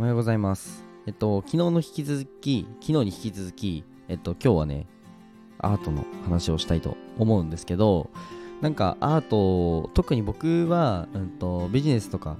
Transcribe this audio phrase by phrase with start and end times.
[0.00, 0.82] おはようございます。
[1.06, 4.86] えっと、昨日の引き続き、昨日に引き続き、えっと、今日はね、
[5.58, 8.08] アートの話をしたいと思うんですけど、
[8.62, 12.38] なんかアート、特に僕は、うんと、ビジネスとか、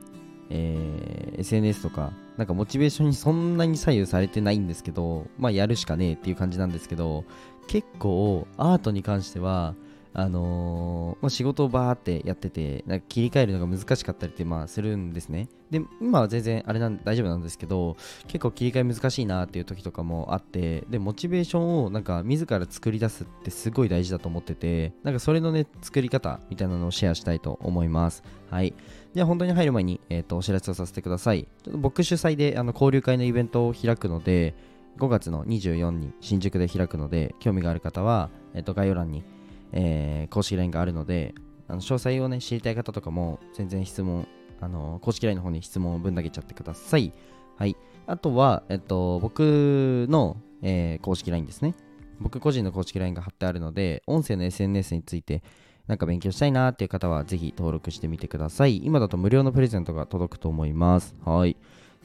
[0.49, 7.27] えー SNS とか、なんかモチベーションにそんなに左右されてないんですけど、まあやるしかねえっていう感じなんですけど、
[7.67, 9.75] 結構アートに関しては、
[10.13, 15.49] あのーまあ、仕事をバーってやっててなんか切り替えるのが難しかったりってまあするんですね。
[15.71, 17.96] で今は全然あれなん大丈夫なんですけど
[18.27, 28.25] 結構切り替え難しいなっていう時とかもあってでモチベーションをなんか自ら作り出すってすごい大事だと思っててなんかそれのね作り方みたいなのをシェアしたいと思います。
[28.51, 28.75] はい。
[29.15, 31.46] じゃあ本当に入る前に、えー、とお知らせをさせてください。
[31.63, 34.55] ちょっと僕主催であの交流会のイベントを開くので
[34.98, 39.25] 5月の24に新宿で開くので興味がある方は、えー、と概要欄に
[39.73, 41.34] えー公式 LINE があるので
[41.69, 44.27] あの詳細をね知りたい方とかも全然質問
[44.61, 47.12] あの公式 LINE の方に質問をぶん投げちゃってください。
[47.57, 47.77] はい。
[48.07, 51.75] あとは、えっと、僕の、えー公式 LINE ですね。
[52.21, 55.43] 僕個人の公式 LINE が貼ってあるので音声の SNS について
[55.87, 58.81] なんか勉強したいなっていう方はぜひ登録してみてください。
[58.84, 61.17] 今だと無料のプレゼントが届くと思います。
[61.25, 61.57] はい。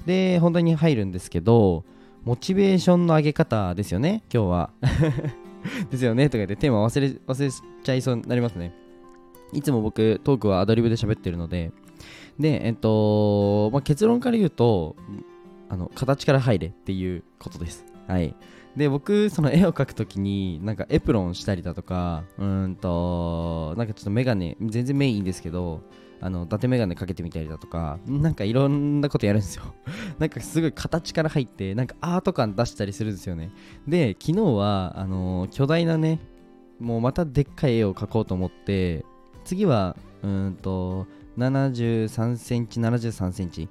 [0.05, 1.83] で本題に入るんですけど
[2.23, 4.69] モチベーションの上げ方ですよね今日は。
[5.89, 7.52] ですよねとか言ってテーマ忘れ忘れ
[7.83, 8.73] ちゃいそうになりますね。
[9.53, 11.72] いつも僕トークはアドリブで喋ってるので、
[12.39, 14.95] で、えっと、まあ、結論から言うと、
[15.69, 17.85] あの、形から入れっていうことです。
[18.07, 18.35] はい。
[18.75, 25.81] で、僕、その絵を描くときに、なんかエプロンしたりだとか、うんと、なんかちょっとメガネ、全然メインですけど、
[26.21, 29.63] あの、伊達メガネかけてみたりだとか、なんかいろんなことやるんですよ。
[30.19, 33.52] なんかすごい形から入って、なんかアート感出したりするんですよね。
[33.88, 36.19] で昨日はあのー巨大なね
[36.80, 39.05] もうまたでっかい絵を描こうと思って
[39.44, 41.07] 次はうーんと
[41.38, 43.69] 73センチ73センチ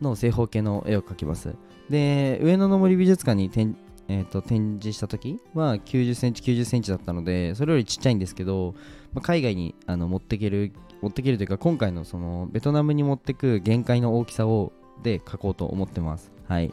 [0.00, 1.54] の正方形の絵を描きます
[1.88, 3.76] で上野の森美術館に展,、
[4.08, 8.74] えーと展示した時は90センチ90センチだったのでそれよりちっちゃいんですけど、
[9.12, 10.72] まあ海外にあの持ってける
[11.04, 14.72] 持ってけるというか今回のそのベトナムに持ってく限界の大きさを
[15.02, 16.32] で描こうと思ってます。
[16.48, 16.72] はい。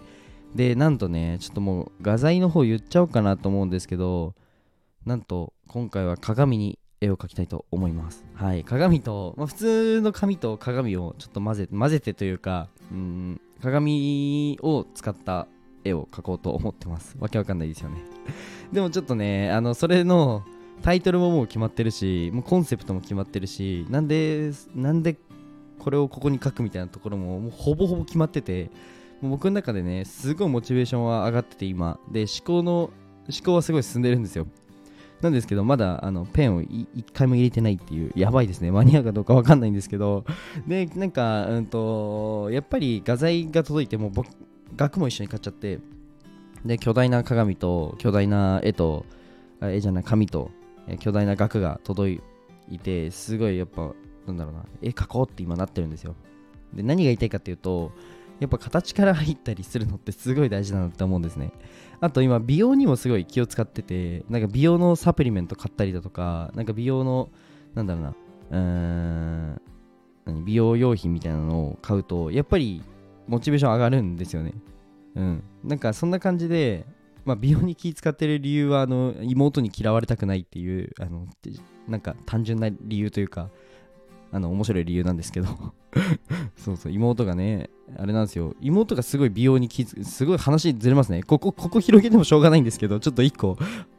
[0.56, 4.34] でなんとねちょっともう画材の方言っちゃおうかなと思うんですけど
[5.06, 8.24] なんと今回は鏡に絵を描きたいと思います。
[8.36, 8.64] はい。
[8.64, 15.48] 鏡と、まあ、普通の紙と鏡をちょっと混ぜ混ぜてというかうん鏡を使った
[15.84, 17.18] 絵を描こうと思ってます。
[17.19, 17.98] わけわかんないですよね。
[18.72, 20.46] でもちょっとねあのそれの
[20.81, 25.18] タイトルももう決まってるしもうコンセプトも決まってるしなんでなんで
[25.80, 28.69] これをここに書くみたいなところももうほぼほぼ決まってて
[29.22, 32.00] もう僕の中でねすごいモチベーションは上がってて今。
[32.12, 32.92] で思考の思
[33.46, 34.47] 考はすごい進んでるんですよ。
[35.22, 38.72] なんですけどまだあのペンを一回も入れてないっていうやばいですね。
[38.72, 40.25] 間に合うかどうかわかんないんですけど。
[40.68, 44.28] でなんかうんとやっぱり画材が届いてもう僕
[44.75, 45.80] 額も一緒に買っちゃって。
[46.66, 49.06] で巨大な鏡と巨大な絵と
[49.62, 50.52] 絵じゃない紙と
[51.00, 52.22] 巨大な額が届
[52.69, 53.94] いてすごいやっぱ
[54.28, 54.66] なんだろうな。
[54.81, 56.16] 絵描こうって今なってるんですよ。
[56.74, 57.92] で何が言いたいかっていうと
[58.40, 61.52] やっぱ形から入ったりするのってすごい大事だなって思うんですね。
[62.00, 67.30] あと今美容にもすごい気を使っててなんか美容のサプリメント買ったりだとかなんか美容の
[67.75, 68.09] なんだろうな。
[68.09, 69.62] うーん
[70.25, 72.84] 何美容用品みたいなのを買うとやっぱり
[73.28, 74.53] モチベーション上がるんですよね。
[75.16, 75.44] うん。
[75.63, 76.86] なんかそんな感じで
[77.25, 81.27] まあ、美容に気使ってる理由はあの妹に嫌われたくないっていうあの
[81.87, 83.49] なんか単純な理由というか
[84.31, 85.47] あの面白い理由なんですけど。
[86.55, 88.55] そうそう妹がねあれなんですよ。
[88.61, 91.21] 妹がすごい美容に気づすごい話ずれますね。
[91.23, 93.57] ここここ広げてもしょうがないんですけどちょっと一個、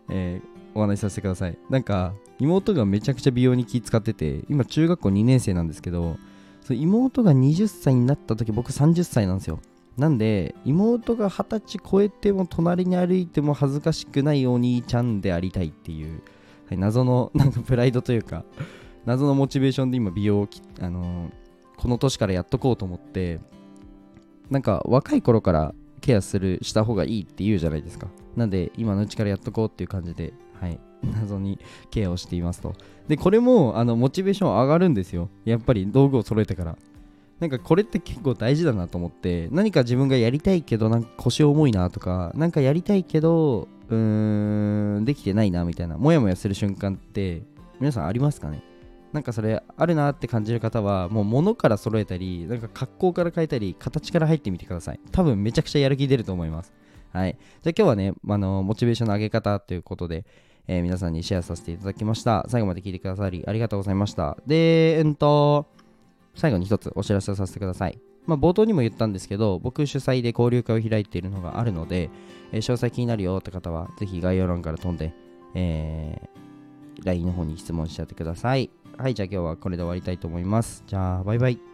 [0.08, 1.58] えーお話しさせてください。
[1.68, 6.16] なんか妹がめちゃくちゃ美容に気使ってて今中学校2年生なんですけど
[6.62, 9.60] そう妹が20歳になった時僕30歳なんですよ。
[9.96, 16.22] なんで妹が二十歳超えても隣に歩いても恥ずかしくないお兄ちゃんでありたいっていう、
[16.68, 18.44] はい、謎の なんかプライドというか
[19.04, 20.48] 謎のモチベーションで今美容を、
[20.80, 21.42] あのー
[21.82, 23.40] この年からやっとこうと思って
[24.50, 28.06] なんか若い頃からケアするした方がいいって言うじゃないですか。
[28.36, 31.58] なんで今のうちからやっとこうっていう感じではい 謎に
[31.90, 32.74] ケアをしていますと。
[33.08, 35.28] でこれもあのモチベーション上がるんですよ。
[35.44, 36.78] やっぱり道具を揃えてから。
[37.42, 47.42] なんかこれって結構大事だなと思って何か自分がやりたいけどなんか腰重いなとかなんかやりたいけどうーんできてないなみたいなモヤモヤする瞬間って
[47.80, 48.62] 皆さんありますかね？
[49.12, 55.00] なんかそれあるなって感じる方はもう物から揃えたりなんか格好から変えたり形から入ってみてください。
[55.10, 56.72] 多分めちゃくちゃやる気出ると思います。
[57.12, 57.36] はい。
[57.60, 60.24] じゃあ今日はねあのモチベーションの上げ方ということで
[60.68, 62.46] えー皆さんにシェアさせていただきました。
[62.48, 64.36] 最後まで聞いてくださりありがとうございました。
[64.46, 65.66] でうんと
[66.34, 67.98] 最後に一つお知らせをさせてください。
[68.26, 72.10] まあ、冒頭にも言ったんですけど、僕主催で交流会を開いているのがあるので、
[72.52, 75.14] えー詳細気になるよって方は、ぜひ概要欄から飛んで、
[75.54, 76.42] えー
[77.04, 78.70] LINE の方に質問しちゃってください。
[78.96, 80.84] はい、じゃあ今日はこれで終わりたいと思います。
[80.86, 81.71] じゃあ、バイバイ。